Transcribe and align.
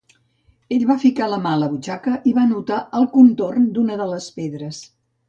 Ell 0.77 0.85
va 0.91 0.95
ficar 1.01 1.27
la 1.33 1.37
mà 1.43 1.51
a 1.57 1.59
la 1.63 1.67
butxaca 1.73 2.13
i 2.31 2.33
va 2.37 2.45
notar 2.53 2.79
el 3.01 3.05
contorn 3.13 3.69
d'una 3.77 3.99
de 4.01 4.09
les 4.15 4.31
pedres. 4.39 4.81